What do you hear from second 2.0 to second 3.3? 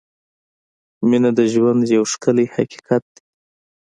ښکلی حقیقت دی.